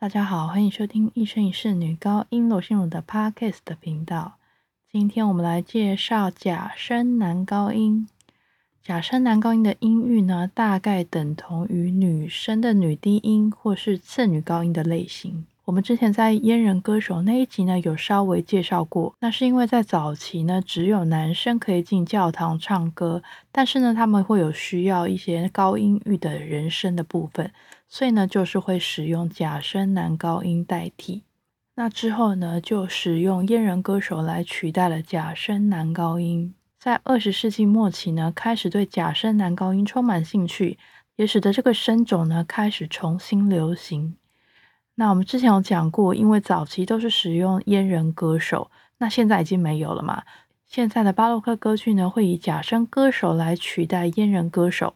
[0.00, 4.34] 大家好，欢迎收听一生一世女高音罗心如的 Podcast 频道。
[4.92, 8.08] 今天我们来介绍假声男高音。
[8.80, 15.44] 假声男高音的音域呢，大概等同于女生的女低音或是次女高音的类型。
[15.64, 19.12] 我们之前在阉人歌手那一集呢，有稍微介绍过。
[19.18, 27.50] 那是因为在早期呢，只有男生可以进教堂唱歌，但是呢，他们会有需要一些高音域的人声的部分，
[27.88, 31.24] 所以呢，就是会使用假声男高音代替。
[31.74, 36.54] 那之后呢，就使用阉人歌手来取代了假声男高音。
[36.78, 40.78] 在二十世纪末期呢，开始对假声男高音充满兴趣，
[41.16, 44.16] 也使得这个声种呢开始重新流行。
[44.96, 50.24] 那我们之前有讲过，因为早期都是使用阉人歌手，那现在已经没有了嘛。
[50.66, 54.94] 现在的巴洛克歌剧呢，会以假声歌手来取代阉人歌手。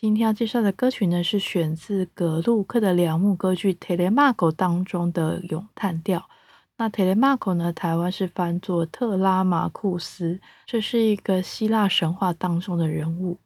[0.00, 6.28] 今天要介绍的歌曲呢，是选自格鲁克的两幕歌剧《特雷马口》当中的咏叹调。
[6.76, 13.40] 那特雷马口呢，台湾是翻作特拉马库斯，这是一个希腊神话当中的人物。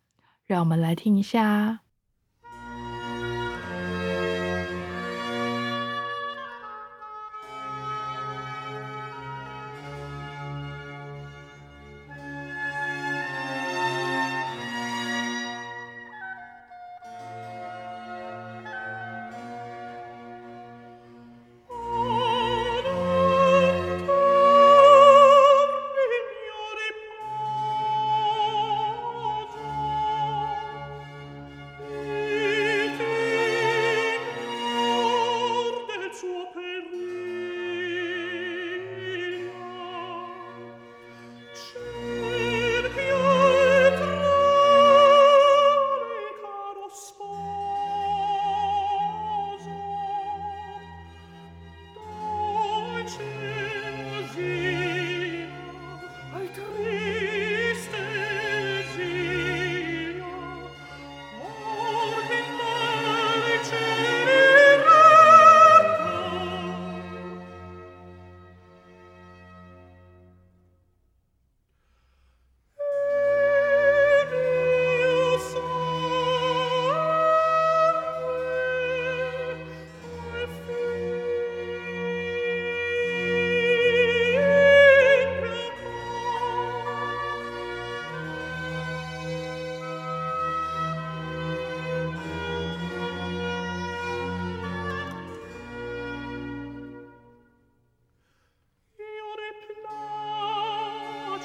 [0.45, 1.80] 让我们来听一下。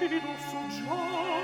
[0.10, 1.37] so sojourn.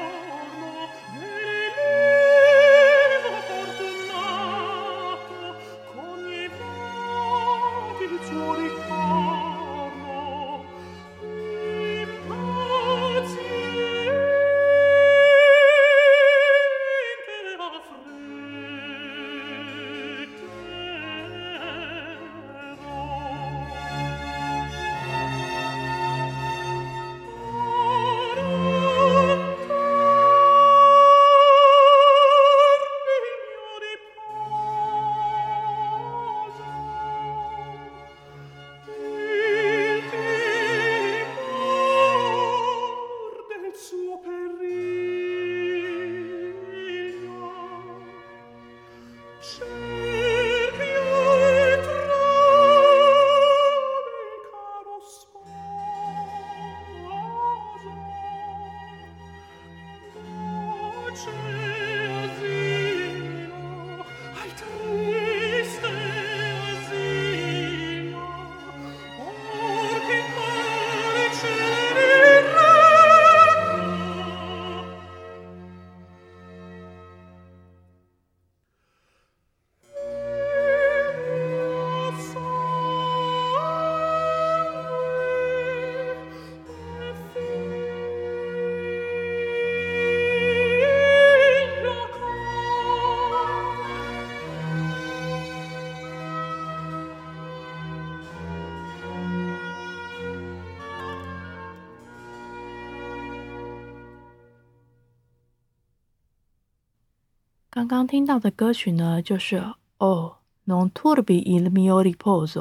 [107.73, 109.59] 刚刚听到的歌曲呢，就是
[109.97, 110.33] 《Oh
[110.67, 112.51] non turbi il mio riposo》，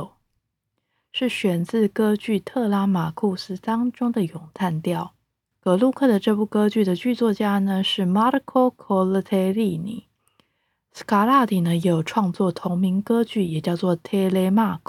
[1.12, 5.12] 是选自歌剧《特拉马库斯》当中的咏叹调。
[5.60, 10.04] 格鲁克的这部歌剧的剧作家呢是 Marco Coltellini，
[10.94, 14.80] 斯卡拉蒂呢也有创作同名歌剧，也叫做《Telemaco》。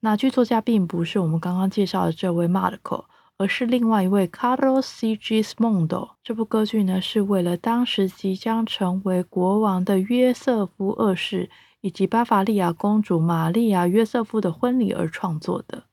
[0.00, 3.04] 那剧作家并不是我们刚刚介绍的这位 Marco，
[3.40, 6.10] 而是另外一位 Carlo Sigismondo。
[6.22, 11.48] 这部歌剧呢是为了当时即将成为国王的约瑟夫二世
[11.80, 15.84] 以及巴伐利亚公主玛丽亚·约瑟夫的婚礼而创作的。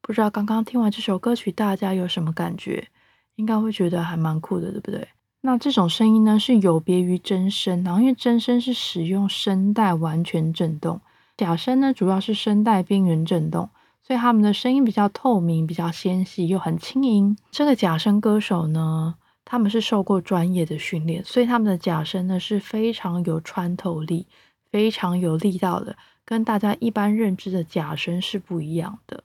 [0.00, 2.86] 不知道刚刚听完这首歌曲，大家有什么感觉？
[3.34, 5.08] 应该会觉得还蛮酷的，对不对？
[5.40, 11.00] 那这种声音呢，是有别于真声，然后因为真声是使用声带完全震动，
[11.36, 13.68] 假声呢主要是声带边缘震动，
[14.06, 17.36] 所以他们的声音比较透明、比较纤细又很轻盈。
[17.50, 24.28] 这个假声歌手呢，他们是受过专业的训练，所以他们的假声呢是非常有穿透力、
[24.70, 29.24] 非常有力道的，跟大家一般认知的假声是不一样的。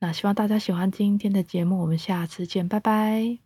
[0.00, 3.38] 那希望大家喜欢今天的节目，我们下次见，拜拜。